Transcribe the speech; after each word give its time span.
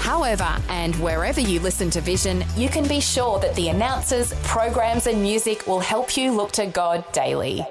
However, 0.00 0.56
and 0.70 0.96
wherever 0.96 1.40
you 1.40 1.60
listen 1.60 1.90
to 1.90 2.00
Vision, 2.00 2.42
you 2.56 2.70
can 2.70 2.88
be 2.88 3.00
sure 3.00 3.38
that 3.40 3.54
the 3.54 3.68
announcers, 3.68 4.32
programs, 4.42 5.06
and 5.06 5.20
music 5.20 5.66
will 5.66 5.78
help 5.78 6.16
you 6.16 6.32
look 6.32 6.52
to 6.52 6.66
God 6.66 7.04
daily. 7.12 7.64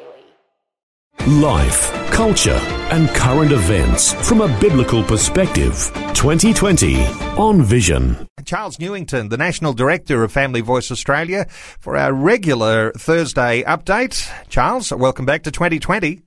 Life, 1.27 1.91
culture, 2.11 2.59
and 2.91 3.09
current 3.09 3.51
events 3.51 4.13
from 4.27 4.41
a 4.41 4.59
biblical 4.59 5.03
perspective. 5.03 5.91
2020 6.13 7.01
on 7.35 7.63
Vision. 7.63 8.27
Charles 8.45 8.79
Newington, 8.79 9.29
the 9.29 9.37
National 9.37 9.73
Director 9.73 10.23
of 10.23 10.31
Family 10.31 10.61
Voice 10.61 10.91
Australia, 10.91 11.45
for 11.49 11.97
our 11.97 12.13
regular 12.13 12.91
Thursday 12.91 13.63
update. 13.63 14.29
Charles, 14.49 14.93
welcome 14.93 15.25
back 15.25 15.43
to 15.43 15.51
2020. 15.51 16.21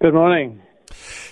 Good 0.00 0.14
morning. 0.14 0.60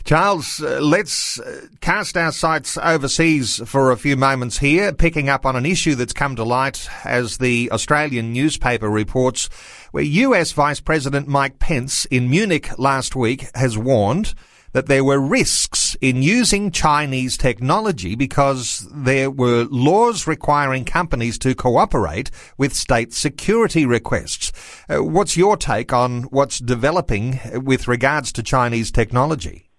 Charles, 0.05 0.63
uh, 0.63 0.81
let's 0.81 1.39
uh, 1.41 1.67
cast 1.81 2.17
our 2.17 2.33
sights 2.33 2.79
overseas 2.79 3.61
for 3.67 3.91
a 3.91 3.97
few 3.97 4.17
moments 4.17 4.59
here, 4.59 4.93
picking 4.93 5.29
up 5.29 5.45
on 5.45 5.57
an 5.57 5.67
issue 5.67 5.95
that's 5.95 6.13
come 6.13 6.37
to 6.37 6.45
light 6.45 6.89
as 7.05 7.39
the 7.39 7.71
Australian 7.73 8.33
newspaper 8.33 8.89
reports, 8.89 9.49
where 9.91 10.05
US 10.05 10.53
Vice 10.53 10.81
President 10.81 11.29
Mike 11.29 11.59
Pence 11.59 12.05
in 12.07 12.31
Munich 12.31 12.71
last 12.79 13.15
week 13.15 13.47
has 13.55 13.77
warned 13.77 14.35
that 14.73 14.87
there 14.87 15.05
were 15.05 15.19
risks 15.19 15.97
in 16.01 16.23
using 16.23 16.71
Chinese 16.71 17.37
technology 17.37 18.15
because 18.15 18.89
there 18.93 19.31
were 19.31 19.65
laws 19.71 20.27
requiring 20.27 20.85
companies 20.85 21.39
to 21.39 21.55
cooperate 21.55 22.31
with 22.57 22.75
state 22.75 23.13
security 23.13 23.85
requests. 23.85 24.53
Uh, 24.89 25.03
what's 25.03 25.37
your 25.37 25.57
take 25.57 25.93
on 25.93 26.23
what's 26.25 26.59
developing 26.59 27.41
with 27.55 27.89
regards 27.89 28.33
to 28.33 28.43
Chinese 28.43 28.91
technology? 28.91 29.71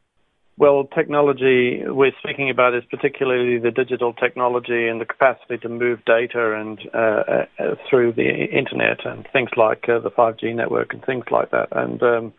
Well, 0.58 0.88
technology 0.94 1.82
we're 1.88 2.12
speaking 2.22 2.52
about 2.52 2.76
is 2.76 2.84
particularly 2.88 3.58
the 3.58 3.72
digital 3.72 4.14
technology 4.14 4.88
and 4.88 5.02
the 5.02 5.06
capacity 5.06 5.58
to 5.58 5.70
move 5.70 6.06
data 6.06 6.54
and 6.54 6.80
uh, 6.94 7.46
uh, 7.58 7.76
through 7.90 8.14
the 8.14 8.46
internet 8.46 9.04
and 9.04 9.28
things 9.34 9.50
like 9.58 9.90
uh, 9.90 9.98
the 9.98 10.12
5G 10.12 10.54
network 10.54 10.94
and 10.94 11.04
things 11.04 11.24
like 11.32 11.50
that. 11.50 11.70
And 11.72 12.04
um, 12.04 12.34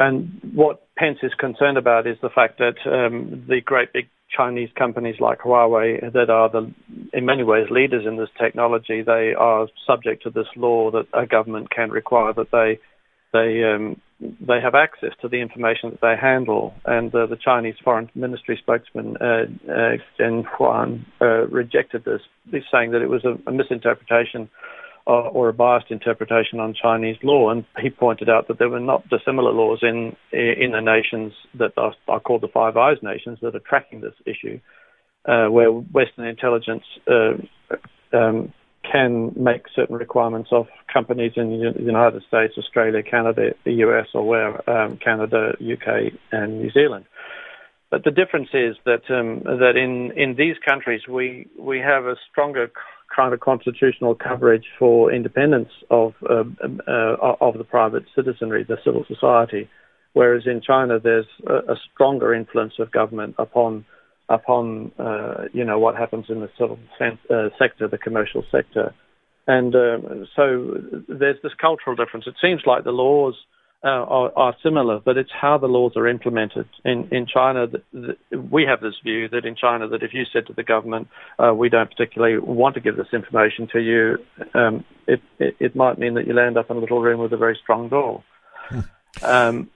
and 0.00 0.40
what 0.54 0.82
Pence 0.96 1.18
is 1.22 1.32
concerned 1.38 1.76
about 1.76 2.06
is 2.06 2.16
the 2.22 2.30
fact 2.30 2.58
that 2.58 2.76
um, 2.86 3.44
the 3.46 3.60
great 3.60 3.92
big 3.92 4.08
Chinese 4.34 4.70
companies 4.78 5.16
like 5.20 5.40
Huawei, 5.40 6.12
that 6.12 6.30
are 6.30 6.48
the 6.48 6.72
in 7.12 7.26
many 7.26 7.42
ways 7.42 7.66
leaders 7.70 8.06
in 8.06 8.16
this 8.16 8.30
technology, 8.40 9.02
they 9.02 9.34
are 9.38 9.68
subject 9.86 10.22
to 10.22 10.30
this 10.30 10.46
law 10.56 10.90
that 10.90 11.06
a 11.12 11.26
government 11.26 11.70
can 11.70 11.90
require 11.90 12.32
that 12.32 12.50
they 12.50 12.78
they 13.34 13.62
um, 13.62 14.00
they 14.20 14.60
have 14.62 14.74
access 14.74 15.10
to 15.20 15.28
the 15.28 15.40
information 15.40 15.90
that 15.90 16.00
they 16.00 16.14
handle. 16.18 16.72
And 16.86 17.14
uh, 17.14 17.26
the 17.26 17.36
Chinese 17.36 17.76
Foreign 17.84 18.10
Ministry 18.14 18.58
spokesman, 18.60 19.16
uh, 19.20 19.44
uh, 19.70 19.96
Geng 20.18 20.44
Shuang, 20.44 21.04
uh, 21.20 21.46
rejected 21.48 22.04
this, 22.04 22.22
saying 22.72 22.92
that 22.92 23.02
it 23.02 23.08
was 23.10 23.24
a, 23.24 23.36
a 23.46 23.52
misinterpretation 23.52 24.48
uh, 25.06 25.28
or 25.28 25.48
a 25.48 25.52
biased 25.52 25.90
interpretation 25.90 26.60
on 26.60 26.74
Chinese 26.74 27.16
law. 27.22 27.50
And 27.50 27.64
he 27.80 27.90
pointed 27.90 28.28
out 28.28 28.48
that 28.48 28.58
there 28.58 28.68
were 28.68 28.80
not 28.80 29.08
dissimilar 29.08 29.52
laws 29.52 29.80
in 29.82 30.16
in 30.32 30.72
the 30.72 30.80
nations 30.80 31.32
that 31.54 31.72
are, 31.76 31.94
are 32.08 32.20
called 32.20 32.42
the 32.42 32.48
Five 32.48 32.76
Eyes 32.76 32.98
nations 33.02 33.38
that 33.42 33.54
are 33.54 33.60
tracking 33.60 34.00
this 34.00 34.14
issue, 34.26 34.60
uh, 35.26 35.46
where 35.46 35.70
Western 35.70 36.26
intelligence 36.26 36.84
um, 38.12 38.52
can 38.90 39.32
make 39.36 39.62
certain 39.74 39.96
requirements 39.96 40.50
of 40.52 40.66
companies 40.92 41.32
in 41.36 41.50
the 41.50 41.82
United 41.82 42.22
States, 42.26 42.54
Australia, 42.56 43.02
Canada, 43.02 43.54
the 43.64 43.72
US, 43.84 44.06
or 44.14 44.26
where 44.26 44.70
um, 44.70 44.96
Canada, 44.96 45.52
UK, 45.60 46.12
and 46.32 46.60
New 46.60 46.70
Zealand. 46.70 47.04
But 47.90 48.04
the 48.04 48.10
difference 48.10 48.48
is 48.54 48.76
that 48.84 49.02
um, 49.10 49.42
that 49.44 49.76
in, 49.76 50.12
in 50.16 50.36
these 50.36 50.56
countries 50.64 51.02
we 51.08 51.48
we 51.58 51.78
have 51.80 52.06
a 52.06 52.16
stronger 52.30 52.70
kind 53.14 53.34
of 53.34 53.40
constitutional 53.40 54.14
coverage 54.14 54.66
for 54.78 55.12
independence 55.12 55.70
of 55.90 56.14
uh, 56.28 56.44
uh, 56.86 57.36
of 57.40 57.58
the 57.58 57.64
private 57.64 58.04
citizenry, 58.14 58.64
the 58.64 58.78
civil 58.84 59.04
society, 59.06 59.68
whereas 60.12 60.44
in 60.46 60.60
China 60.60 60.98
there's 60.98 61.26
a, 61.46 61.72
a 61.72 61.76
stronger 61.92 62.34
influence 62.34 62.74
of 62.78 62.90
government 62.92 63.34
upon 63.38 63.84
upon 64.28 64.92
uh, 64.98 65.44
you 65.52 65.64
know 65.64 65.78
what 65.78 65.96
happens 65.96 66.26
in 66.28 66.40
the 66.40 66.50
civil 66.58 66.78
uh, 67.00 67.48
sector, 67.58 67.88
the 67.88 67.98
commercial 67.98 68.44
sector, 68.50 68.94
and 69.46 69.74
um, 69.74 70.28
so 70.36 70.76
there's 71.08 71.38
this 71.42 71.52
cultural 71.60 71.96
difference. 71.96 72.26
It 72.26 72.36
seems 72.40 72.62
like 72.64 72.84
the 72.84 72.92
laws 72.92 73.34
uh, 73.82 73.88
are, 73.88 74.32
are, 74.36 74.56
similar, 74.62 75.00
but 75.00 75.16
it's 75.16 75.30
how 75.32 75.56
the 75.56 75.66
laws 75.66 75.92
are 75.96 76.06
implemented. 76.06 76.68
In 76.84 77.08
in 77.10 77.26
China, 77.26 77.66
the, 77.66 77.82
the, 77.92 78.38
we 78.38 78.64
have 78.64 78.80
this 78.80 78.94
view 79.02 79.28
that 79.30 79.46
in 79.46 79.56
China 79.56 79.88
that 79.88 80.02
if 80.02 80.12
you 80.12 80.24
said 80.30 80.46
to 80.48 80.52
the 80.52 80.62
government, 80.62 81.08
uh, 81.38 81.54
we 81.54 81.70
don't 81.70 81.88
particularly 81.88 82.38
want 82.38 82.74
to 82.74 82.80
give 82.80 82.96
this 82.96 83.06
information 83.12 83.68
to 83.72 83.80
you, 83.80 84.18
um, 84.54 84.84
it, 85.06 85.22
it, 85.38 85.56
it 85.58 85.76
might 85.76 85.98
mean 85.98 86.14
that 86.14 86.26
you 86.26 86.34
land 86.34 86.58
up 86.58 86.70
in 86.70 86.76
a 86.76 86.80
little 86.80 87.00
room 87.00 87.20
with 87.20 87.32
a 87.32 87.38
very 87.38 87.58
strong 87.62 87.88
door. 87.88 88.22
Hmm. 88.68 88.80
Um, 89.22 89.70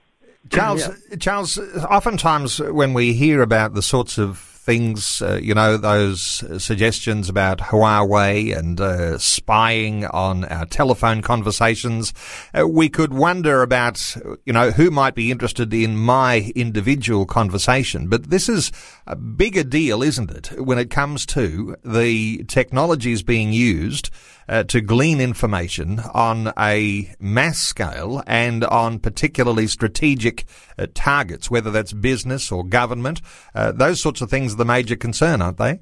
Charles, 0.49 0.87
yeah. 0.87 1.15
Charles, 1.17 1.57
oftentimes 1.57 2.59
when 2.59 2.93
we 2.93 3.13
hear 3.13 3.41
about 3.41 3.73
the 3.73 3.81
sorts 3.81 4.19
of 4.19 4.54
things, 4.65 5.21
uh, 5.21 5.39
you 5.41 5.53
know, 5.53 5.77
those 5.77 6.43
suggestions 6.57 7.29
about 7.29 7.59
Huawei 7.59 8.57
and 8.57 8.81
uh, 8.81 9.19
spying 9.19 10.05
on 10.07 10.43
our 10.45 10.65
telephone 10.65 11.21
conversations, 11.21 12.13
uh, 12.57 12.67
we 12.67 12.89
could 12.89 13.13
wonder 13.13 13.61
about, 13.61 14.17
you 14.43 14.51
know, 14.51 14.71
who 14.71 14.89
might 14.89 15.13
be 15.13 15.29
interested 15.29 15.71
in 15.71 15.95
my 15.95 16.51
individual 16.55 17.27
conversation. 17.27 18.07
But 18.07 18.31
this 18.31 18.49
is 18.49 18.71
a 19.05 19.15
bigger 19.15 19.63
deal, 19.63 20.01
isn't 20.01 20.31
it, 20.31 20.59
when 20.59 20.79
it 20.79 20.89
comes 20.89 21.27
to 21.27 21.75
the 21.85 22.43
technologies 22.45 23.21
being 23.21 23.53
used 23.53 24.09
uh, 24.47 24.63
to 24.63 24.81
glean 24.81 25.19
information 25.19 25.99
on 26.13 26.51
a 26.57 27.13
mass 27.19 27.59
scale 27.59 28.23
and 28.27 28.63
on 28.65 28.99
particularly 28.99 29.67
strategic 29.67 30.45
uh, 30.77 30.87
targets, 30.93 31.49
whether 31.49 31.71
that's 31.71 31.93
business 31.93 32.51
or 32.51 32.63
government. 32.63 33.21
Uh, 33.53 33.71
those 33.71 34.01
sorts 34.01 34.21
of 34.21 34.29
things 34.29 34.53
are 34.53 34.57
the 34.57 34.65
major 34.65 34.95
concern, 34.95 35.41
aren't 35.41 35.57
they? 35.57 35.79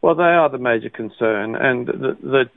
Well, 0.00 0.14
they 0.14 0.22
are 0.22 0.48
the 0.48 0.58
major 0.58 0.90
concern, 0.90 1.56
and 1.56 1.86
the, 1.86 2.16
the 2.22 2.50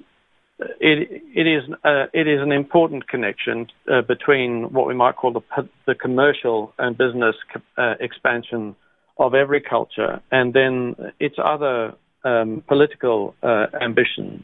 it, 0.79 1.23
it 1.33 1.47
is 1.47 1.63
uh, 1.83 2.05
it 2.13 2.27
is 2.27 2.39
an 2.39 2.51
important 2.51 3.07
connection 3.07 3.67
uh, 3.91 4.01
between 4.01 4.71
what 4.71 4.87
we 4.87 4.93
might 4.93 5.15
call 5.15 5.33
the 5.33 5.67
the 5.87 5.95
commercial 5.95 6.73
and 6.77 6.97
business 6.97 7.35
uh, 7.77 7.95
expansion 7.99 8.75
of 9.17 9.33
every 9.33 9.61
culture, 9.61 10.21
and 10.31 10.53
then 10.53 10.95
its 11.19 11.37
other 11.43 11.93
um, 12.23 12.63
political 12.67 13.35
uh, 13.41 13.67
ambitions. 13.79 14.43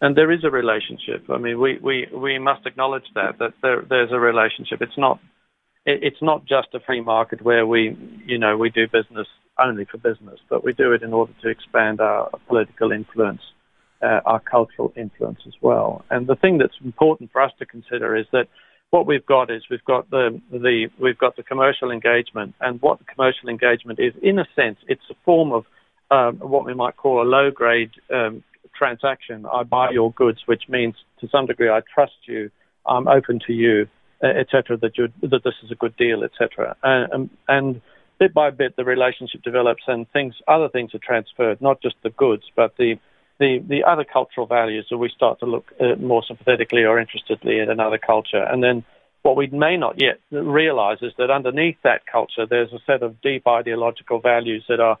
And 0.00 0.16
there 0.16 0.30
is 0.30 0.44
a 0.44 0.50
relationship. 0.50 1.24
I 1.30 1.38
mean, 1.38 1.60
we, 1.60 1.78
we, 1.78 2.06
we 2.14 2.38
must 2.38 2.66
acknowledge 2.66 3.04
that 3.14 3.38
that 3.38 3.54
there, 3.62 3.84
there's 3.88 4.12
a 4.12 4.18
relationship. 4.18 4.82
It's 4.82 4.98
not 4.98 5.18
it, 5.86 6.00
it's 6.02 6.22
not 6.22 6.44
just 6.44 6.68
a 6.74 6.80
free 6.80 7.00
market 7.00 7.42
where 7.42 7.66
we 7.66 7.96
you 8.26 8.38
know 8.38 8.56
we 8.56 8.70
do 8.70 8.86
business 8.86 9.28
only 9.58 9.84
for 9.84 9.98
business, 9.98 10.40
but 10.50 10.64
we 10.64 10.72
do 10.72 10.92
it 10.92 11.02
in 11.02 11.12
order 11.12 11.32
to 11.42 11.48
expand 11.48 12.00
our 12.00 12.28
political 12.48 12.90
influence, 12.90 13.42
uh, 14.02 14.20
our 14.24 14.40
cultural 14.40 14.92
influence 14.96 15.38
as 15.46 15.54
well. 15.60 16.04
And 16.10 16.26
the 16.26 16.34
thing 16.34 16.58
that's 16.58 16.74
important 16.84 17.30
for 17.30 17.40
us 17.40 17.52
to 17.60 17.66
consider 17.66 18.16
is 18.16 18.26
that 18.32 18.48
what 18.90 19.06
we've 19.06 19.26
got 19.26 19.50
is 19.50 19.62
we've 19.70 19.84
got 19.84 20.10
the, 20.10 20.40
the 20.50 20.88
we've 21.00 21.18
got 21.18 21.36
the 21.36 21.42
commercial 21.42 21.90
engagement, 21.90 22.54
and 22.60 22.80
what 22.82 22.98
the 22.98 23.04
commercial 23.04 23.48
engagement 23.48 23.98
is, 23.98 24.12
in 24.22 24.38
a 24.38 24.46
sense, 24.54 24.78
it's 24.88 25.02
a 25.10 25.14
form 25.24 25.52
of 25.52 25.64
um, 26.10 26.36
what 26.38 26.64
we 26.64 26.74
might 26.74 26.96
call 26.96 27.22
a 27.22 27.26
low 27.26 27.50
grade 27.50 27.90
um, 28.12 28.44
transaction. 28.76 29.46
I 29.52 29.62
buy 29.62 29.90
your 29.90 30.12
goods, 30.12 30.40
which 30.46 30.64
means 30.68 30.94
to 31.20 31.28
some 31.28 31.46
degree 31.46 31.68
I 31.68 31.80
trust 31.94 32.16
you, 32.26 32.50
I'm 32.86 33.08
open 33.08 33.40
to 33.46 33.52
you, 33.52 33.88
etc. 34.22 34.76
That 34.76 34.98
you 34.98 35.08
that 35.22 35.42
this 35.44 35.54
is 35.62 35.70
a 35.70 35.74
good 35.74 35.96
deal, 35.96 36.24
etc. 36.24 36.76
And, 36.82 37.30
and 37.48 37.80
bit 38.18 38.34
by 38.34 38.50
bit 38.50 38.76
the 38.76 38.84
relationship 38.84 39.42
develops, 39.42 39.82
and 39.86 40.08
things 40.10 40.34
other 40.48 40.68
things 40.68 40.94
are 40.94 40.98
transferred, 40.98 41.60
not 41.60 41.80
just 41.80 41.96
the 42.02 42.10
goods, 42.10 42.44
but 42.54 42.76
the 42.76 42.98
the, 43.38 43.58
the 43.68 43.82
other 43.82 44.04
cultural 44.04 44.46
values, 44.46 44.86
so 44.88 44.96
we 44.96 45.08
start 45.08 45.40
to 45.40 45.46
look 45.46 45.72
uh, 45.80 45.96
more 45.96 46.22
sympathetically 46.26 46.84
or 46.84 47.00
interestedly 47.00 47.60
at 47.60 47.68
another 47.68 47.98
culture. 47.98 48.42
And 48.42 48.62
then 48.62 48.84
what 49.22 49.36
we 49.36 49.48
may 49.48 49.76
not 49.76 50.00
yet 50.00 50.20
realize 50.30 50.98
is 51.02 51.12
that 51.18 51.30
underneath 51.30 51.78
that 51.82 52.06
culture, 52.06 52.46
there's 52.46 52.72
a 52.72 52.78
set 52.86 53.02
of 53.02 53.20
deep 53.22 53.46
ideological 53.48 54.20
values 54.20 54.64
that 54.68 54.80
are 54.80 54.98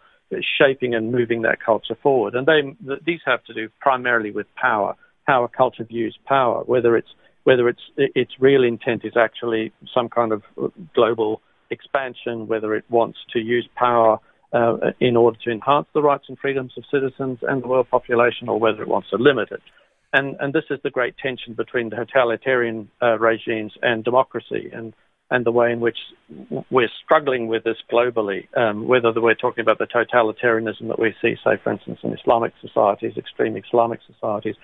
shaping 0.58 0.94
and 0.94 1.12
moving 1.12 1.42
that 1.42 1.60
culture 1.60 1.96
forward. 2.02 2.34
And 2.34 2.46
they, 2.46 2.76
these 3.04 3.20
have 3.24 3.44
to 3.44 3.54
do 3.54 3.68
primarily 3.80 4.30
with 4.30 4.46
power, 4.54 4.96
how 5.24 5.44
a 5.44 5.48
culture 5.48 5.84
views 5.84 6.18
power, 6.26 6.62
whether 6.64 6.96
it's 6.96 7.08
whether 7.44 7.68
its 7.68 7.82
its 7.96 8.32
real 8.40 8.64
intent 8.64 9.04
is 9.04 9.16
actually 9.16 9.72
some 9.94 10.08
kind 10.08 10.32
of 10.32 10.42
global 10.94 11.42
expansion, 11.70 12.46
whether 12.46 12.74
it 12.74 12.84
wants 12.88 13.18
to 13.34 13.38
use 13.38 13.68
power 13.76 14.18
uh, 14.52 14.76
in 15.00 15.16
order 15.16 15.38
to 15.44 15.50
enhance 15.50 15.86
the 15.92 16.02
rights 16.02 16.24
and 16.28 16.38
freedoms 16.38 16.72
of 16.78 16.84
citizens 16.90 17.38
and 17.42 17.62
the 17.62 17.68
world 17.68 17.88
population, 17.90 18.48
or 18.48 18.58
whether 18.58 18.80
it 18.82 18.88
wants 18.88 19.10
to 19.10 19.16
limit 19.16 19.50
it. 19.50 19.60
And, 20.12 20.36
and 20.40 20.52
this 20.52 20.64
is 20.70 20.78
the 20.82 20.90
great 20.90 21.16
tension 21.18 21.54
between 21.54 21.90
the 21.90 21.96
totalitarian 21.96 22.88
uh, 23.02 23.18
regimes 23.18 23.72
and 23.82 24.04
democracy, 24.04 24.70
and, 24.72 24.94
and 25.30 25.44
the 25.44 25.52
way 25.52 25.72
in 25.72 25.80
which 25.80 25.98
we're 26.70 26.90
struggling 27.02 27.48
with 27.48 27.64
this 27.64 27.78
globally, 27.90 28.46
um, 28.56 28.86
whether 28.86 29.12
we're 29.20 29.34
talking 29.34 29.62
about 29.62 29.78
the 29.78 29.86
totalitarianism 29.86 30.88
that 30.88 30.98
we 30.98 31.14
see, 31.22 31.36
say, 31.42 31.56
for 31.62 31.72
instance, 31.72 32.00
in 32.02 32.12
Islamic 32.12 32.52
societies, 32.60 33.16
extreme 33.16 33.56
Islamic 33.56 34.00
societies, 34.06 34.56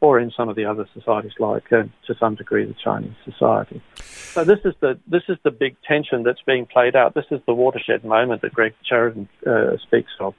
or 0.00 0.18
in 0.18 0.30
some 0.36 0.48
of 0.48 0.56
the 0.56 0.64
other 0.64 0.86
societies, 0.92 1.32
like 1.38 1.72
uh, 1.72 1.84
to 2.06 2.14
some 2.18 2.34
degree 2.34 2.66
the 2.66 2.74
Chinese 2.74 3.14
society. 3.24 3.80
So 3.94 4.44
this 4.44 4.58
is 4.64 4.74
the 4.80 4.98
this 5.06 5.22
is 5.28 5.38
the 5.44 5.50
big 5.50 5.76
tension 5.86 6.24
that's 6.24 6.42
being 6.44 6.66
played 6.66 6.96
out. 6.96 7.14
This 7.14 7.26
is 7.30 7.40
the 7.46 7.54
watershed 7.54 8.04
moment 8.04 8.42
that 8.42 8.52
Greg 8.52 8.74
Sheridan 8.84 9.28
uh, 9.46 9.76
speaks 9.86 10.10
of, 10.20 10.34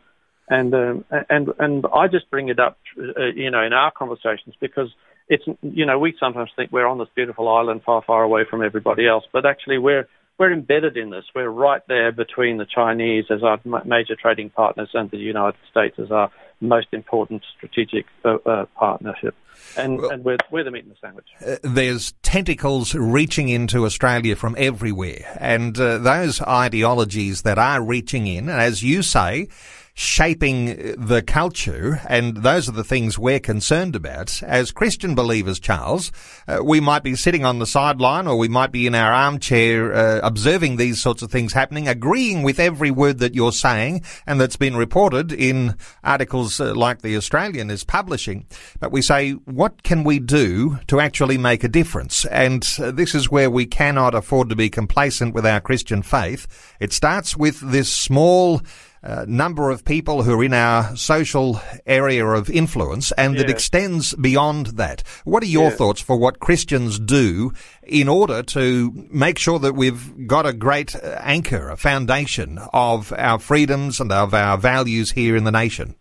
and 0.50 0.74
um, 0.76 1.06
and 1.30 1.50
and 1.60 1.86
I 1.94 2.08
just 2.08 2.30
bring 2.30 2.50
it 2.50 2.60
up, 2.60 2.78
uh, 3.00 3.26
you 3.36 3.50
know, 3.50 3.64
in 3.64 3.74
our 3.74 3.92
conversations 3.92 4.56
because 4.60 4.90
it's 5.28 5.44
you 5.62 5.86
know 5.86 6.00
we 6.00 6.14
sometimes 6.20 6.50
think 6.56 6.72
we're 6.72 6.88
on 6.88 6.98
this 6.98 7.08
beautiful 7.16 7.48
island 7.48 7.82
far 7.86 8.02
far 8.06 8.24
away 8.24 8.44
from 8.50 8.64
everybody 8.64 9.08
else, 9.08 9.24
but 9.32 9.46
actually 9.46 9.78
we're 9.78 10.08
we're 10.40 10.52
embedded 10.52 10.98
in 10.98 11.10
this. 11.10 11.26
We're 11.36 11.50
right 11.50 11.82
there 11.88 12.12
between 12.12 12.58
the 12.58 12.66
Chinese 12.66 13.26
as 13.30 13.44
our 13.44 13.60
major 13.86 14.16
trading 14.16 14.50
partners 14.50 14.90
and 14.94 15.10
the 15.12 15.18
United 15.18 15.60
States 15.70 15.98
as 16.00 16.12
our 16.12 16.32
most 16.60 16.88
important 16.92 17.44
strategic 17.56 18.06
uh, 18.26 18.38
uh, 18.46 18.66
partnership. 18.76 19.36
And, 19.78 20.00
well, 20.00 20.10
and 20.10 20.24
we're, 20.24 20.38
we're 20.50 20.64
the 20.64 20.72
meat 20.72 20.84
in 20.84 20.90
the 20.90 20.96
sandwich. 21.00 21.28
Uh, 21.46 21.58
there's 21.64 22.14
tentacles 22.24 22.96
reaching 22.96 23.50
into 23.50 23.86
Australia 23.86 24.36
from 24.36 24.56
everywhere. 24.58 25.38
And 25.40 25.78
uh, 25.80 26.00
those 26.00 26.42
ideologies 26.42 27.44
that 27.44 27.60
are 27.60 27.82
reaching 27.84 28.28
in, 28.28 28.50
as 28.50 28.82
you 28.82 29.04
say, 29.04 29.50
shaping 29.96 30.96
the 30.98 31.22
culture, 31.22 32.02
and 32.08 32.38
those 32.38 32.68
are 32.68 32.74
the 32.74 32.84
things 32.84 33.20
we're 33.20 33.40
concerned 33.40 33.96
about. 33.96 34.42
As 34.42 34.72
Christian 34.72 35.14
believers, 35.14 35.60
Charles, 35.60 36.12
uh, 36.48 36.60
we 36.64 36.80
might 36.80 37.04
be 37.04 37.16
sitting 37.16 37.46
on 37.46 37.60
the 37.60 37.68
sideline 37.68 38.28
or 38.28 38.36
we 38.36 38.48
might 38.48 38.72
be 38.72 38.88
in 38.88 38.96
our 38.96 39.14
armchair 39.14 39.94
uh, 39.94 40.20
observing 40.24 40.78
these 40.78 41.00
sorts 41.00 41.22
of 41.22 41.32
things 41.32 41.54
happening, 41.54 41.88
agreeing 41.88 42.42
with 42.42 42.60
every 42.60 42.90
word 42.90 43.20
that 43.20 43.36
you're 43.36 43.52
saying 43.52 44.04
and 44.26 44.42
that's 44.42 44.56
been 44.56 44.76
reported 44.76 45.32
in 45.32 45.76
articles 46.04 46.60
uh, 46.60 46.74
like 46.74 47.04
the 47.04 47.16
Australian 47.16 47.70
is 47.70 47.84
publishing. 47.84 48.48
But 48.80 48.92
we 48.92 49.04
say, 49.04 49.32
what 49.32 49.84
can 49.84 50.04
we 50.04 50.18
do 50.18 50.80
to 50.88 51.00
actually 51.00 51.38
make 51.38 51.64
a 51.64 51.70
difference? 51.70 52.26
And 52.26 52.68
uh, 52.80 52.90
this 52.90 53.14
is 53.14 53.30
where 53.30 53.52
we 53.52 53.68
cannot 53.68 54.16
afford 54.16 54.50
to 54.50 54.56
be 54.56 54.72
complacent 54.72 55.36
with 55.36 55.46
our 55.46 55.62
Christian 55.62 56.02
faith. 56.02 56.48
It 56.80 56.94
starts 56.94 57.38
with 57.38 57.60
this 57.60 57.94
small 57.94 58.62
uh, 59.04 59.26
number 59.28 59.70
of 59.70 59.84
people 59.84 60.24
who 60.24 60.40
are 60.40 60.44
in 60.44 60.54
our 60.54 60.96
social 60.96 61.60
area 61.86 62.26
of 62.26 62.50
influence 62.50 63.12
and 63.14 63.38
that 63.38 63.50
extends 63.50 64.16
beyond 64.16 64.68
that. 64.78 65.04
What 65.26 65.44
are 65.44 65.48
your 65.48 65.72
thoughts 65.72 66.02
for 66.02 66.18
what 66.18 66.40
Christians 66.40 67.00
do 67.00 67.52
in 67.84 68.08
order 68.08 68.44
to 68.44 69.08
make 69.12 69.38
sure 69.38 69.60
that 69.60 69.74
we've 69.74 70.28
got 70.28 70.46
a 70.46 70.54
great 70.54 70.96
uh, 70.96 71.20
anchor, 71.22 71.70
a 71.70 71.78
foundation 71.78 72.60
of 72.72 73.12
our 73.18 73.40
freedoms 73.40 74.00
and 74.00 74.12
of 74.12 74.34
our 74.34 74.58
values 74.58 75.12
here 75.12 75.36
in 75.36 75.44
the 75.44 75.52
nation? 75.52 75.96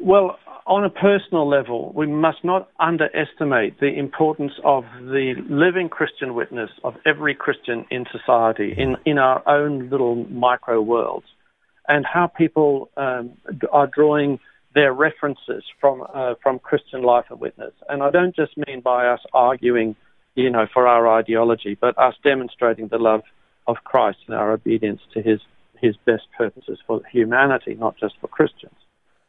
Well, 0.00 0.38
on 0.66 0.84
a 0.84 0.90
personal 0.90 1.46
level, 1.46 1.92
we 1.94 2.06
must 2.06 2.42
not 2.42 2.70
underestimate 2.80 3.80
the 3.80 3.98
importance 3.98 4.52
of 4.64 4.84
the 5.00 5.34
living 5.50 5.90
Christian 5.90 6.34
witness 6.34 6.70
of 6.82 6.94
every 7.04 7.34
Christian 7.34 7.84
in 7.90 8.06
society, 8.10 8.74
in, 8.74 8.96
in 9.04 9.18
our 9.18 9.46
own 9.46 9.90
little 9.90 10.24
micro 10.30 10.80
worlds 10.80 11.26
and 11.88 12.06
how 12.06 12.26
people 12.26 12.90
um, 12.96 13.32
are 13.72 13.86
drawing 13.86 14.38
their 14.74 14.92
references 14.92 15.62
from 15.80 16.04
uh, 16.12 16.34
from 16.42 16.58
Christian 16.58 17.02
life 17.02 17.26
and 17.30 17.40
witness. 17.40 17.72
And 17.88 18.02
I 18.02 18.10
don't 18.10 18.34
just 18.34 18.56
mean 18.66 18.80
by 18.80 19.06
us 19.06 19.20
arguing, 19.32 19.94
you 20.34 20.50
know, 20.50 20.66
for 20.72 20.86
our 20.86 21.08
ideology, 21.08 21.76
but 21.80 21.96
us 21.98 22.14
demonstrating 22.24 22.88
the 22.88 22.98
love 22.98 23.22
of 23.66 23.76
Christ 23.84 24.18
and 24.26 24.36
our 24.36 24.52
obedience 24.52 25.00
to 25.14 25.22
His 25.22 25.40
His 25.80 25.96
best 26.04 26.24
purposes 26.36 26.78
for 26.86 27.02
humanity, 27.10 27.74
not 27.74 27.96
just 27.96 28.14
for 28.20 28.28
Christians. 28.28 28.74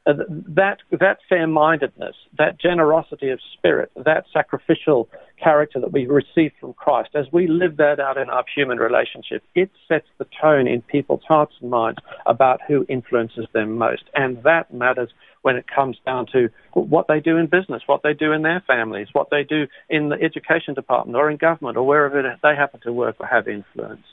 Uh, 0.08 0.14
that 0.30 0.78
that 0.92 1.18
fair-mindedness, 1.28 2.16
that 2.38 2.60
generosity 2.60 3.30
of 3.30 3.40
spirit, 3.58 3.92
that 3.96 4.24
sacrificial 4.32 5.10
character 5.44 5.80
that 5.80 5.92
we 5.92 6.06
receive 6.06 6.52
from 6.60 6.74
Christ, 6.74 7.10
as 7.16 7.26
we 7.32 7.48
live 7.48 7.78
that 7.78 8.00
out 8.00 8.18
in 8.18 8.30
our 8.30 8.46
human 8.56 8.78
relationship, 8.78 9.42
it 9.56 9.72
sets 9.88 10.06
the 10.20 10.28
tone 10.40 10.68
in 10.68 10.84
people's 10.84 11.24
hearts 11.28 11.54
and 11.60 11.72
minds 11.72 12.00
about 12.28 12.62
who 12.68 12.86
influences 12.88 13.48
them 13.52 13.78
most, 13.80 14.04
and 14.14 14.44
that 14.44 14.72
matters 14.72 15.10
when 15.42 15.56
it 15.56 15.66
comes 15.68 15.98
down 16.06 16.28
to 16.34 16.50
what 16.74 17.08
they 17.08 17.20
do 17.20 17.38
in 17.38 17.48
business, 17.48 17.82
what 17.88 18.02
they 18.04 18.14
do 18.14 18.32
in 18.32 18.44
their 18.44 18.64
families, 18.66 19.08
what 19.14 19.30
they 19.32 19.44
do 19.44 19.68
in 19.90 20.10
the 20.10 20.22
education 20.22 20.74
department 20.74 21.16
or 21.16 21.30
in 21.30 21.38
government 21.38 21.78
or 21.78 21.86
wherever 21.86 22.38
they 22.42 22.56
happen 22.56 22.80
to 22.82 22.94
work 22.94 23.16
or 23.20 23.26
have 23.28 23.48
influence. 23.48 24.06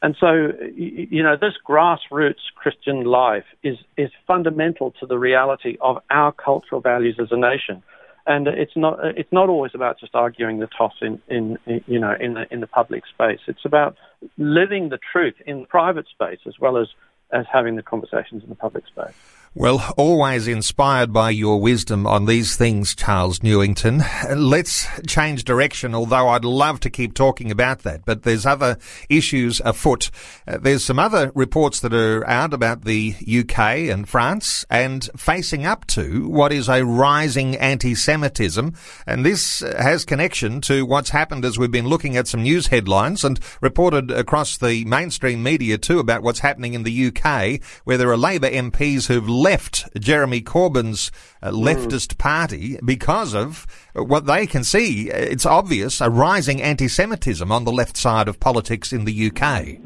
And 0.00 0.16
so, 0.20 0.52
you 0.74 1.22
know, 1.22 1.36
this 1.36 1.54
grassroots 1.68 2.52
Christian 2.54 3.04
life 3.04 3.44
is, 3.64 3.78
is 3.96 4.10
fundamental 4.26 4.92
to 5.00 5.06
the 5.06 5.18
reality 5.18 5.76
of 5.80 5.98
our 6.08 6.30
cultural 6.30 6.80
values 6.80 7.16
as 7.20 7.28
a 7.32 7.36
nation. 7.36 7.82
And 8.24 8.46
it's 8.46 8.76
not, 8.76 8.98
it's 9.16 9.32
not 9.32 9.48
always 9.48 9.72
about 9.74 9.98
just 9.98 10.14
arguing 10.14 10.60
the 10.60 10.68
toss 10.68 10.94
in, 11.00 11.20
in, 11.28 11.58
you 11.86 11.98
know, 11.98 12.14
in 12.20 12.34
the, 12.34 12.46
in 12.52 12.60
the 12.60 12.66
public 12.66 13.04
space. 13.06 13.40
It's 13.48 13.64
about 13.64 13.96
living 14.36 14.90
the 14.90 14.98
truth 15.12 15.34
in 15.46 15.60
the 15.62 15.66
private 15.66 16.06
space 16.08 16.40
as 16.46 16.58
well 16.60 16.76
as, 16.76 16.88
as 17.32 17.46
having 17.52 17.76
the 17.76 17.82
conversations 17.82 18.42
in 18.44 18.50
the 18.50 18.54
public 18.54 18.86
space. 18.86 19.14
Well, 19.54 19.94
always 19.96 20.46
inspired 20.46 21.10
by 21.10 21.30
your 21.30 21.58
wisdom 21.58 22.06
on 22.06 22.26
these 22.26 22.54
things, 22.54 22.94
Charles 22.94 23.42
Newington. 23.42 24.02
Let's 24.36 24.86
change 25.06 25.42
direction, 25.42 25.94
although 25.94 26.28
I'd 26.28 26.44
love 26.44 26.80
to 26.80 26.90
keep 26.90 27.14
talking 27.14 27.50
about 27.50 27.80
that, 27.80 28.04
but 28.04 28.24
there's 28.24 28.44
other 28.44 28.76
issues 29.08 29.62
afoot. 29.64 30.10
Uh, 30.46 30.58
there's 30.58 30.84
some 30.84 30.98
other 30.98 31.32
reports 31.34 31.80
that 31.80 31.94
are 31.94 32.28
out 32.28 32.52
about 32.52 32.84
the 32.84 33.14
UK 33.26 33.88
and 33.88 34.06
France 34.06 34.66
and 34.68 35.08
facing 35.16 35.64
up 35.64 35.86
to 35.86 36.28
what 36.28 36.52
is 36.52 36.68
a 36.68 36.84
rising 36.84 37.56
anti-Semitism. 37.56 38.74
And 39.06 39.24
this 39.24 39.60
has 39.60 40.04
connection 40.04 40.60
to 40.62 40.84
what's 40.84 41.10
happened 41.10 41.46
as 41.46 41.58
we've 41.58 41.70
been 41.70 41.88
looking 41.88 42.18
at 42.18 42.28
some 42.28 42.42
news 42.42 42.66
headlines 42.66 43.24
and 43.24 43.40
reported 43.62 44.10
across 44.10 44.58
the 44.58 44.84
mainstream 44.84 45.42
media 45.42 45.78
too 45.78 46.00
about 46.00 46.22
what's 46.22 46.40
happening 46.40 46.74
in 46.74 46.82
the 46.82 47.06
UK, 47.06 47.62
where 47.84 47.96
there 47.96 48.10
are 48.10 48.16
Labour 48.18 48.50
MPs 48.50 49.06
who've 49.06 49.37
left 49.38 49.88
Jeremy 49.98 50.40
Corbyn's 50.40 51.10
uh, 51.42 51.50
leftist 51.50 52.14
mm. 52.14 52.18
party 52.18 52.78
because 52.84 53.34
of 53.34 53.66
what 53.94 54.26
they 54.26 54.46
can 54.46 54.64
see. 54.64 55.10
It's 55.10 55.46
obvious 55.46 56.00
a 56.00 56.10
rising 56.10 56.60
anti-Semitism 56.62 57.50
on 57.50 57.64
the 57.64 57.72
left 57.72 57.96
side 57.96 58.28
of 58.28 58.40
politics 58.40 58.92
in 58.92 59.04
the 59.04 59.30
UK. 59.30 59.78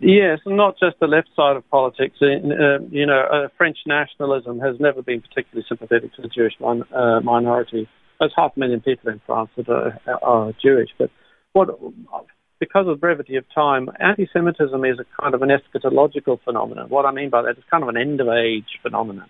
Yes, 0.00 0.40
not 0.44 0.78
just 0.78 0.98
the 1.00 1.06
left 1.06 1.28
side 1.34 1.56
of 1.56 1.68
politics. 1.70 2.16
Uh, 2.20 2.80
you 2.90 3.06
know, 3.06 3.22
uh, 3.32 3.48
French 3.56 3.78
nationalism 3.86 4.60
has 4.60 4.76
never 4.78 5.02
been 5.02 5.22
particularly 5.22 5.64
sympathetic 5.68 6.12
to 6.14 6.22
the 6.22 6.28
Jewish 6.28 6.54
min- 6.60 6.84
uh, 6.94 7.20
minority. 7.20 7.88
There's 8.18 8.32
half 8.36 8.56
a 8.56 8.60
million 8.60 8.80
people 8.80 9.10
in 9.10 9.20
France 9.24 9.50
that 9.56 9.68
are, 9.68 9.98
are 10.22 10.52
Jewish, 10.62 10.90
but 10.98 11.10
what 11.52 11.68
because 12.64 12.86
of 12.88 13.00
brevity 13.00 13.36
of 13.36 13.44
time, 13.54 13.90
anti-Semitism 14.00 14.84
is 14.86 14.98
a 14.98 15.22
kind 15.22 15.34
of 15.34 15.42
an 15.42 15.50
eschatological 15.50 16.38
phenomenon. 16.44 16.88
What 16.88 17.04
I 17.04 17.12
mean 17.12 17.28
by 17.28 17.42
that 17.42 17.58
is 17.58 17.64
kind 17.70 17.82
of 17.82 17.90
an 17.90 17.96
end-of-age 17.96 18.80
phenomenon. 18.82 19.28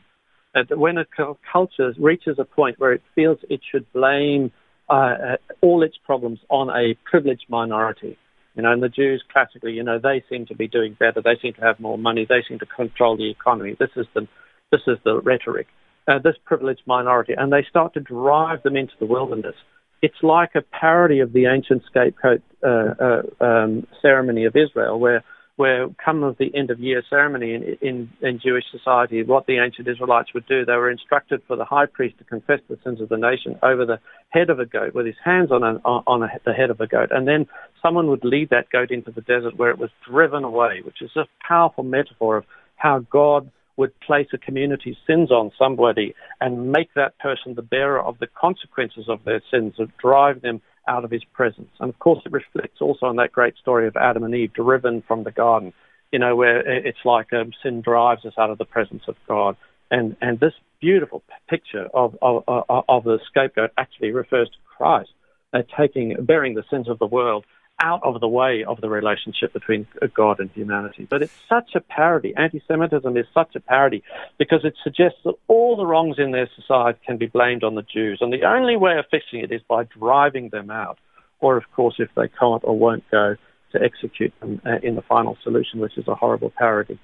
That 0.55 0.79
when 0.79 0.99
a 0.99 1.07
culture 1.53 1.93
reaches 1.99 2.37
a 2.39 2.45
point 2.45 2.79
where 2.79 2.93
it 2.93 3.03
feels 3.17 3.39
it 3.51 3.61
should 3.69 3.93
blame 3.93 4.53
uh, 4.89 4.93
uh, 4.93 5.37
all 5.63 5.83
its 5.83 5.97
problems 6.07 6.39
on 6.49 6.71
a 6.71 6.95
privileged 7.11 7.47
minority, 7.49 8.17
you 8.55 8.63
know, 8.63 8.71
and 8.71 8.81
the 8.81 8.89
Jews 8.89 9.25
classically, 9.33 9.73
you 9.73 9.83
know, 9.83 9.99
they 9.99 10.23
seem 10.31 10.47
to 10.47 10.55
be 10.55 10.69
doing 10.69 10.97
better. 10.97 11.21
They 11.21 11.37
seem 11.43 11.55
to 11.55 11.61
have 11.63 11.81
more 11.81 11.99
money. 11.99 12.25
They 12.29 12.45
seem 12.49 12.61
to 12.61 12.67
control 12.67 13.17
the 13.17 13.31
economy. 13.31 13.75
This 13.81 13.91
is 13.97 14.07
the, 14.15 14.29
this 14.71 14.83
is 14.87 14.99
the 15.05 15.21
rhetoric. 15.21 15.67
Uh, 16.07 16.21
this 16.23 16.37
privileged 16.45 16.83
minority, 16.87 17.33
and 17.37 17.53
they 17.53 17.65
start 17.69 17.95
to 17.95 18.01
drive 18.01 18.63
them 18.63 18.77
into 18.77 18.93
the 19.01 19.07
wilderness 19.07 19.57
it's 20.05 20.23
like 20.23 20.53
a 20.55 20.61
parody 20.61 21.21
of 21.21 21.33
the 21.33 21.47
ancient 21.47 21.83
scapegoat 21.87 22.43
uh, 22.63 22.95
uh, 23.07 23.23
um, 23.49 23.87
ceremony 24.03 24.45
of 24.45 24.55
Israel, 24.55 25.01
where 25.01 25.25
where 25.57 25.89
come 26.05 26.25
of 26.25 26.37
the 26.37 26.51
end 26.55 26.71
of 26.71 26.81
year 26.81 27.01
ceremony 27.09 27.55
in, 27.55 27.63
in, 27.81 28.11
in 28.21 28.41
Jewish 28.45 28.65
society, 28.73 29.23
what 29.23 29.47
the 29.47 29.59
ancient 29.59 29.87
Israelites 29.87 30.35
would 30.35 30.47
do, 30.49 30.65
they 30.65 30.73
were 30.73 30.91
instructed 30.91 31.41
for 31.47 31.55
the 31.57 31.65
high 31.65 31.87
priest 31.87 32.19
to 32.19 32.25
confess 32.25 32.59
the 32.69 32.77
sins 32.83 33.01
of 33.01 33.09
the 33.09 33.17
nation 33.17 33.57
over 33.63 33.87
the 33.87 34.01
head 34.31 34.51
of 34.51 34.59
a 34.59 34.67
goat 34.67 34.95
with 34.95 35.07
his 35.07 35.15
hands 35.25 35.53
on, 35.53 35.63
an, 35.63 35.77
on 35.85 36.25
a, 36.25 36.29
the 36.45 36.53
head 36.53 36.71
of 36.71 36.81
a 36.81 36.89
goat. 36.89 37.11
And 37.13 37.29
then 37.29 37.47
someone 37.81 38.09
would 38.09 38.25
lead 38.25 38.51
that 38.51 38.69
goat 38.71 38.91
into 38.91 39.13
the 39.13 39.21
desert 39.21 39.57
where 39.57 39.71
it 39.71 39.79
was 39.79 39.91
driven 40.11 40.43
away, 40.43 40.83
which 40.85 41.01
is 41.01 41.13
a 41.17 41.27
powerful 41.47 41.85
metaphor 41.85 42.39
of 42.39 42.45
how 42.75 43.07
God 43.09 43.49
would 43.77 43.99
place 44.01 44.29
a 44.33 44.39
community's 44.39 44.97
sins 45.07 45.31
on 45.31 45.51
somebody 45.59 46.15
and 46.41 46.71
make 46.71 46.95
that 46.95 47.19
person 47.19 47.55
the 47.55 47.63
bearer 47.63 48.01
of 48.01 48.19
the 48.19 48.27
consequences 48.27 49.07
of 49.09 49.25
their 49.25 49.43
sins, 49.51 49.75
and 49.79 49.91
drive 49.99 50.43
them 50.43 50.61
out 50.87 51.05
of 51.05 51.11
his 51.11 51.25
presence. 51.33 51.71
And 51.81 51.89
of 51.89 51.99
course, 51.99 52.23
it 52.25 52.33
reflects 52.33 52.81
also 52.81 53.07
on 53.07 53.17
that 53.17 53.33
great 53.33 53.57
story 53.57 53.87
of 53.89 53.97
Adam 53.97 54.23
and 54.23 54.35
Eve 54.35 54.53
driven 54.53 55.03
from 55.07 55.25
the 55.25 55.33
garden, 55.33 55.73
you 56.13 56.19
know, 56.19 56.37
where 56.37 56.61
it's 56.61 57.05
like 57.05 57.33
um, 57.33 57.53
sin 57.63 57.81
drives 57.81 58.25
us 58.25 58.35
out 58.39 58.51
of 58.51 58.59
the 58.59 58.65
presence 58.65 59.03
of 59.09 59.17
God. 59.27 59.57
And, 59.91 60.17
and 60.21 60.39
this 60.39 60.53
beautiful 60.81 61.23
picture 61.49 61.89
of, 61.95 62.17
of, 62.21 62.45
of 62.47 63.05
the 63.05 63.19
scapegoat 63.29 63.71
actually 63.79 64.13
refers 64.13 64.49
to 64.49 64.57
Christ 64.77 65.11
uh, 65.53 65.63
taking, 65.79 66.17
bearing 66.21 66.55
the 66.55 66.65
sins 66.71 66.89
of 66.89 66.99
the 66.99 67.07
world 67.07 67.45
out 67.81 68.01
of 68.03 68.21
the 68.21 68.29
way 68.29 68.65
of 68.65 68.81
the 68.81 68.89
relationship 68.89 69.53
between 69.53 69.87
God 70.15 70.41
and 70.41 70.51
humanity. 70.51 71.07
But 71.09 71.23
it's 71.23 71.37
such 71.49 71.75
a 71.75 71.81
parody. 71.81 72.35
Anti 72.37 72.63
Semitism 72.67 73.17
is 73.17 73.27
such 73.35 73.55
a 73.57 73.61
parody 73.61 74.03
because 74.39 74.65
it 74.65 74.75
suggests 74.83 75.19
that 75.25 75.35
all 75.49 75.77
the 75.77 75.87
wrongs 75.87 76.17
in 76.19 76.31
their 76.31 76.49
society 76.55 76.99
can 77.07 77.17
be 77.17 77.27
blamed 77.27 77.65
on 77.65 77.75
the 77.75 77.83
Jews. 77.83 78.19
And 78.21 78.33
the 78.33 78.45
only 78.45 78.77
way 78.77 78.97
of 78.99 79.07
fixing 79.11 79.41
it 79.41 79.53
is 79.53 79.61
by 79.69 79.85
driving 79.85 80.51
them 80.51 80.71
out. 80.71 80.99
Or, 81.41 81.57
of 81.57 81.65
course, 81.75 81.97
if 81.99 82.09
they 82.17 82.29
can't 82.29 82.63
or 82.65 82.79
won't 82.79 83.05
go, 83.11 83.37
to 83.73 83.83
execute 83.83 84.33
them 84.41 84.63
uh, 84.65 84.79
in 84.83 84.95
the 84.95 85.03
final 85.03 85.37
solution, 85.43 85.81
which 85.81 85.99
is 85.99 86.07
a 86.07 86.15
horrible 86.15 86.53
parody 86.57 86.99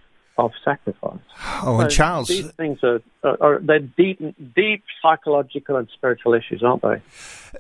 of 0.45 0.53
sacrifice. 0.65 1.19
Oh, 1.63 1.81
and 1.81 1.91
so 1.91 1.97
Charles, 1.97 2.29
these 2.29 2.51
things 2.53 2.79
are, 2.83 3.01
are, 3.23 3.37
are, 3.41 3.59
they're 3.61 3.79
deep, 3.79 4.19
deep 4.55 4.83
psychological 5.03 5.77
and 5.77 5.89
spiritual 5.93 6.35
issues, 6.35 6.63
aren't 6.63 6.83
they? 6.83 7.01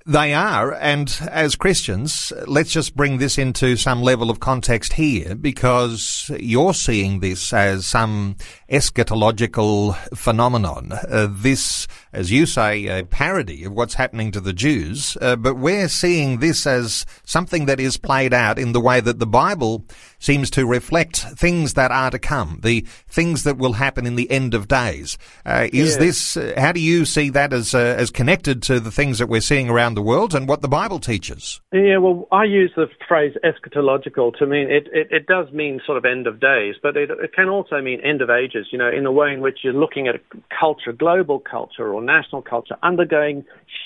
They 0.07 0.33
are, 0.35 0.73
and 0.73 1.17
as 1.31 1.57
Christians, 1.57 2.33
let's 2.47 2.73
just 2.73 2.97
bring 2.97 3.19
this 3.19 3.39
into 3.39 3.77
some 3.77 4.03
level 4.03 4.31
of 4.31 4.39
context 4.39 4.95
here, 4.95 5.35
because 5.35 6.31
you're 6.39 6.75
seeing 6.75 7.21
this 7.21 7.53
as 7.53 7.87
some 7.87 8.37
eschatological 8.71 9.97
phenomenon. 10.17 10.93
Uh, 10.93 11.29
this, 11.31 11.89
as 12.13 12.33
you 12.33 12.45
say, 12.47 12.87
a 12.87 13.05
parody 13.05 13.65
of 13.65 13.73
what's 13.73 13.95
happening 13.95 14.33
to 14.33 14.41
the 14.41 14.53
Jews, 14.53 15.17
uh, 15.21 15.37
but 15.37 15.57
we're 15.57 15.89
seeing 15.89 16.41
this 16.41 16.67
as 16.67 17.07
something 17.25 17.67
that 17.67 17.79
is 17.79 17.97
played 17.97 18.35
out 18.35 18.59
in 18.59 18.73
the 18.73 18.81
way 18.81 19.01
that 19.01 19.21
the 19.21 19.27
Bible 19.27 19.85
seems 20.19 20.51
to 20.51 20.67
reflect 20.67 21.19
things 21.19 21.75
that 21.75 21.93
are 21.93 22.11
to 22.11 22.19
come, 22.19 22.59
the 22.63 22.81
things 23.09 23.45
that 23.45 23.59
will 23.59 23.75
happen 23.75 24.07
in 24.07 24.17
the 24.17 24.31
end 24.31 24.55
of 24.55 24.67
days. 24.67 25.17
Uh, 25.47 25.69
is 25.73 25.95
yeah. 25.95 25.99
this? 26.01 26.37
Uh, 26.37 26.53
how 26.57 26.73
do 26.73 26.81
you 26.81 27.05
see 27.05 27.31
that 27.31 27.53
as 27.53 27.75
uh, 27.75 27.79
as 27.79 28.11
connected 28.11 28.63
to 28.65 28.81
the 28.81 28.91
things 28.91 29.19
that 29.19 29.29
we're 29.29 29.41
seeing 29.41 29.69
around 29.69 29.95
the 29.95 30.03
world 30.03 30.35
and 30.35 30.49
what 30.49 30.63
the 30.63 30.69
Bible 30.69 30.99
teaches? 30.99 31.61
Yeah, 31.73 31.99
well, 31.99 32.27
I 32.33 32.45
use 32.45 32.73
the 32.75 32.89
phrase 33.07 33.37
eschatological 33.45 34.37
to 34.39 34.47
mean 34.47 34.69
it. 34.69 34.89
It, 34.93 35.09
it 35.11 35.27
does 35.27 35.53
mean 35.53 35.81
sort 35.87 35.97
of 35.97 36.05
end 36.05 36.27
of 36.27 36.41
days, 36.41 36.75
but 36.83 36.97
it, 36.97 37.11
it 37.11 37.33
can 37.35 37.49
also 37.49 37.81
mean 37.81 38.01
end 38.01 38.21
of 38.21 38.31
ages. 38.31 38.67
You 38.73 38.79
know, 38.79 38.91
in 38.91 39.05
the 39.05 39.13
way 39.13 39.33
in 39.33 39.41
which 39.41 39.61
you're 39.63 39.73
looking 39.73 40.09
at 40.09 40.17
a 40.17 40.21
culture, 40.59 40.93
global 40.93 41.39
culture 41.39 41.93
or 41.93 42.00
national 42.01 42.43
culture, 42.43 42.77
undergoing 42.83 43.45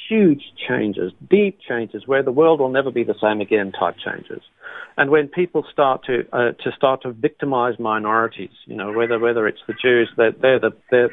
huge 0.08 0.42
changes, 0.68 1.12
deep 1.30 1.58
changes, 1.66 2.02
where 2.06 2.22
the 2.22 2.32
world 2.32 2.60
will 2.60 2.70
never 2.70 2.90
be 2.90 3.04
the 3.04 3.14
same 3.20 3.40
again. 3.40 3.72
Type 3.72 3.96
changes. 4.04 4.42
And 4.96 5.10
when 5.10 5.28
people 5.28 5.64
start 5.72 6.04
to 6.06 6.24
uh, 6.32 6.52
to 6.62 6.72
start 6.76 7.02
to 7.02 7.12
victimize 7.12 7.78
minorities, 7.78 8.50
you 8.66 8.76
know, 8.76 8.92
whether 8.92 9.18
whether 9.18 9.46
it's 9.48 9.60
the 9.66 9.74
Jews, 9.80 10.08
they're, 10.16 10.32
they're 10.32 10.60
the 10.60 10.70
they're 10.90 11.10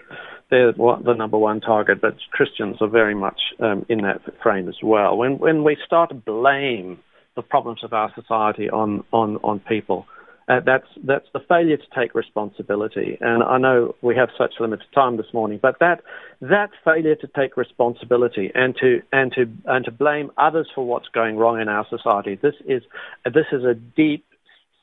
they're 0.50 0.74
the 0.74 1.15
number 1.17 1.38
one 1.38 1.62
target, 1.62 2.01
but 2.01 2.15
Christians 2.31 2.77
are 2.81 2.89
very 2.89 3.15
much 3.15 3.39
um, 3.60 3.86
in 3.89 4.00
that 4.01 4.22
frame 4.43 4.67
as 4.67 4.77
well. 4.84 5.17
When 5.17 5.39
when 5.39 5.63
we 5.63 5.77
start 5.86 6.10
to 6.10 6.15
blame 6.15 7.00
the 7.36 7.41
problems 7.41 7.84
of 7.84 7.93
our 7.93 8.12
society 8.13 8.70
on 8.70 9.03
on 9.12 9.38
on 9.38 9.60
people, 9.60 10.05
uh, 10.48 10.60
that's 10.65 10.88
that's 11.03 11.27
the 11.33 11.39
failure 11.48 11.77
to 11.77 11.83
take 11.95 12.15
responsibility. 12.15 13.17
And 13.21 13.43
I 13.43 13.57
know 13.57 13.95
we 14.01 14.15
have 14.15 14.29
such 14.38 14.53
limited 14.60 14.88
time 14.93 15.17
this 15.17 15.33
morning, 15.33 15.60
but 15.62 15.79
that 15.79 16.01
that 16.41 16.69
failure 16.83 17.15
to 17.15 17.27
take 17.27 17.57
responsibility 17.57 18.51
and 18.53 18.75
to 18.81 19.01
and 19.12 19.31
to 19.33 19.45
and 19.65 19.86
to 19.86 19.91
blame 19.91 20.31
others 20.38 20.67
for 20.74 20.86
what's 20.86 21.07
going 21.10 21.38
wrong 21.38 21.62
in 21.62 21.69
our 21.69 21.86
society. 21.89 22.39
This 22.41 22.55
is 22.65 22.81
this 23.25 23.45
is 23.51 23.63
a 23.63 23.75
deep 23.75 24.25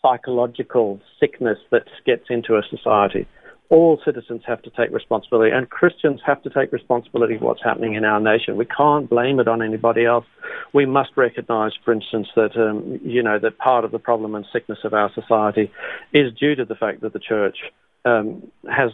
psychological 0.00 1.00
sickness 1.18 1.58
that 1.70 1.84
gets 2.06 2.24
into 2.30 2.54
a 2.54 2.62
society 2.70 3.26
all 3.70 4.00
citizens 4.04 4.42
have 4.46 4.62
to 4.62 4.70
take 4.70 4.90
responsibility, 4.90 5.50
and 5.50 5.68
Christians 5.68 6.20
have 6.24 6.42
to 6.42 6.50
take 6.50 6.72
responsibility 6.72 7.36
for 7.36 7.46
what's 7.46 7.62
happening 7.62 7.94
in 7.94 8.04
our 8.04 8.18
nation. 8.18 8.56
We 8.56 8.64
can't 8.64 9.10
blame 9.10 9.40
it 9.40 9.48
on 9.48 9.62
anybody 9.62 10.06
else. 10.06 10.24
We 10.72 10.86
must 10.86 11.10
recognise, 11.16 11.72
for 11.84 11.92
instance, 11.92 12.28
that 12.34 12.56
um, 12.56 12.98
you 13.02 13.22
know 13.22 13.38
that 13.38 13.58
part 13.58 13.84
of 13.84 13.90
the 13.90 13.98
problem 13.98 14.34
and 14.34 14.46
sickness 14.52 14.78
of 14.84 14.94
our 14.94 15.12
society 15.14 15.70
is 16.12 16.32
due 16.32 16.54
to 16.54 16.64
the 16.64 16.74
fact 16.74 17.02
that 17.02 17.12
the 17.12 17.18
church 17.18 17.58
um, 18.08 18.50
has 18.70 18.90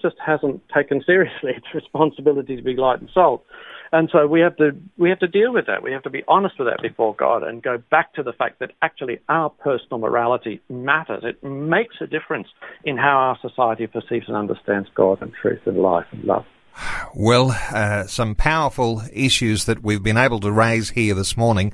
just 0.00 0.16
hasn't 0.24 0.62
taken 0.74 1.02
seriously 1.04 1.52
its 1.56 1.66
responsibility 1.74 2.56
to 2.56 2.62
be 2.62 2.74
light 2.76 3.00
and 3.00 3.10
salt. 3.12 3.44
And 3.90 4.10
so 4.12 4.26
we 4.26 4.40
have 4.40 4.56
to 4.56 4.72
we 4.98 5.08
have 5.08 5.18
to 5.20 5.28
deal 5.28 5.52
with 5.52 5.66
that. 5.66 5.82
We 5.82 5.92
have 5.92 6.02
to 6.02 6.10
be 6.10 6.22
honest 6.28 6.58
with 6.58 6.68
that 6.68 6.82
before 6.82 7.14
God 7.14 7.42
and 7.42 7.62
go 7.62 7.78
back 7.90 8.12
to 8.14 8.22
the 8.22 8.32
fact 8.32 8.58
that 8.60 8.72
actually 8.82 9.18
our 9.28 9.48
personal 9.48 9.98
morality 9.98 10.60
matters. 10.68 11.22
It 11.24 11.42
makes 11.42 11.96
a 12.00 12.06
difference 12.06 12.48
in 12.84 12.98
how 12.98 13.16
our 13.16 13.38
society 13.40 13.86
perceives 13.86 14.28
and 14.28 14.36
understands 14.36 14.88
God 14.94 15.22
and 15.22 15.32
truth 15.40 15.60
and 15.66 15.78
life 15.78 16.06
and 16.12 16.24
love. 16.24 16.44
Well, 17.14 17.56
uh, 17.72 18.04
some 18.04 18.34
powerful 18.34 19.02
issues 19.12 19.64
that 19.64 19.82
we've 19.82 20.02
been 20.02 20.16
able 20.16 20.40
to 20.40 20.52
raise 20.52 20.90
here 20.90 21.14
this 21.14 21.36
morning. 21.36 21.72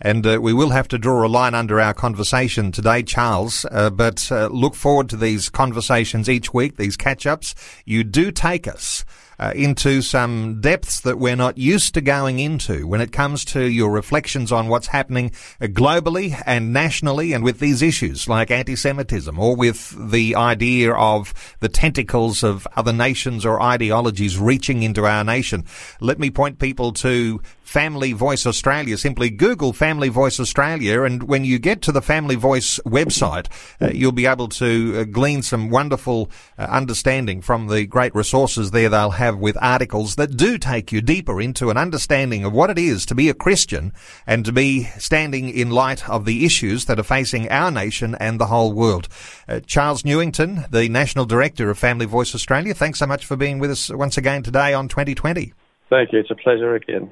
And 0.00 0.26
uh, 0.26 0.38
we 0.40 0.52
will 0.52 0.70
have 0.70 0.88
to 0.88 0.98
draw 0.98 1.24
a 1.24 1.28
line 1.28 1.54
under 1.54 1.80
our 1.80 1.94
conversation 1.94 2.72
today, 2.72 3.02
Charles. 3.02 3.64
Uh, 3.70 3.90
but 3.90 4.30
uh, 4.30 4.48
look 4.48 4.74
forward 4.74 5.08
to 5.10 5.16
these 5.16 5.48
conversations 5.48 6.28
each 6.28 6.52
week, 6.52 6.76
these 6.76 6.96
catch 6.96 7.26
ups. 7.26 7.54
You 7.84 8.04
do 8.04 8.30
take 8.30 8.66
us 8.66 9.04
uh, 9.38 9.52
into 9.54 10.02
some 10.02 10.60
depths 10.60 11.00
that 11.00 11.18
we're 11.18 11.36
not 11.36 11.58
used 11.58 11.94
to 11.94 12.00
going 12.00 12.38
into 12.38 12.86
when 12.86 13.00
it 13.00 13.12
comes 13.12 13.44
to 13.44 13.64
your 13.64 13.90
reflections 13.90 14.52
on 14.52 14.68
what's 14.68 14.88
happening 14.88 15.30
globally 15.60 16.40
and 16.46 16.72
nationally 16.72 17.32
and 17.32 17.44
with 17.44 17.58
these 17.58 17.82
issues 17.82 18.28
like 18.28 18.50
anti-Semitism 18.50 19.38
or 19.38 19.56
with 19.56 20.10
the 20.10 20.34
idea 20.34 20.92
of 20.92 21.32
the 21.60 21.68
tentacles 21.68 22.42
of 22.42 22.66
other 22.76 22.92
nations 22.92 23.44
or 23.44 23.60
ideologies 23.60 24.38
reaching 24.38 24.82
into 24.82 25.04
our 25.04 25.24
nation. 25.24 25.64
Let 26.00 26.18
me 26.18 26.30
point 26.30 26.58
people 26.58 26.92
to 26.92 27.40
Family 27.64 28.12
Voice 28.12 28.46
Australia. 28.46 28.96
Simply 28.96 29.30
Google 29.30 29.72
Family 29.72 30.08
Voice 30.08 30.38
Australia, 30.38 31.02
and 31.02 31.24
when 31.24 31.44
you 31.44 31.58
get 31.58 31.82
to 31.82 31.92
the 31.92 32.02
Family 32.02 32.36
Voice 32.36 32.78
website, 32.86 33.48
uh, 33.80 33.90
you'll 33.92 34.12
be 34.12 34.26
able 34.26 34.48
to 34.48 35.00
uh, 35.00 35.04
glean 35.04 35.42
some 35.42 35.70
wonderful 35.70 36.30
uh, 36.56 36.62
understanding 36.62 37.40
from 37.40 37.66
the 37.66 37.86
great 37.86 38.14
resources 38.14 38.70
there 38.70 38.88
they'll 38.88 39.10
have 39.24 39.38
with 39.38 39.56
articles 39.60 40.16
that 40.16 40.36
do 40.36 40.58
take 40.58 40.92
you 40.92 41.00
deeper 41.00 41.40
into 41.40 41.70
an 41.70 41.76
understanding 41.76 42.44
of 42.44 42.52
what 42.52 42.70
it 42.70 42.78
is 42.78 43.06
to 43.06 43.14
be 43.14 43.28
a 43.28 43.34
Christian 43.34 43.92
and 44.26 44.44
to 44.44 44.52
be 44.52 44.84
standing 44.98 45.48
in 45.48 45.70
light 45.70 46.08
of 46.08 46.26
the 46.26 46.44
issues 46.44 46.84
that 46.84 46.98
are 46.98 47.04
facing 47.04 47.48
our 47.48 47.70
nation 47.70 48.14
and 48.20 48.38
the 48.38 48.46
whole 48.46 48.72
world. 48.72 49.08
Uh, 49.48 49.60
Charles 49.60 50.04
Newington, 50.04 50.66
the 50.70 50.88
National 50.88 51.24
Director 51.24 51.70
of 51.70 51.78
Family 51.78 52.06
Voice 52.06 52.34
Australia, 52.34 52.74
thanks 52.74 52.98
so 52.98 53.06
much 53.06 53.24
for 53.24 53.36
being 53.36 53.58
with 53.58 53.70
us 53.70 53.90
once 53.90 54.18
again 54.18 54.42
today 54.42 54.74
on 54.74 54.88
2020. 54.88 55.54
Thank 55.88 56.12
you. 56.12 56.20
It's 56.20 56.30
a 56.30 56.34
pleasure 56.34 56.74
again. 56.74 57.10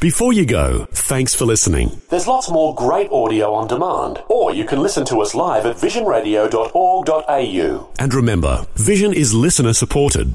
Before 0.00 0.32
you 0.32 0.44
go, 0.44 0.86
thanks 0.90 1.34
for 1.34 1.44
listening. 1.44 2.02
There's 2.10 2.26
lots 2.26 2.50
more 2.50 2.74
great 2.74 3.08
audio 3.12 3.54
on 3.54 3.68
demand, 3.68 4.20
or 4.28 4.52
you 4.52 4.64
can 4.64 4.82
listen 4.82 5.04
to 5.06 5.22
us 5.22 5.34
live 5.34 5.64
at 5.64 5.76
visionradio.org.au. 5.76 7.88
And 8.00 8.14
remember, 8.14 8.66
Vision 8.74 9.12
is 9.12 9.32
listener 9.32 9.72
supported. 9.72 10.34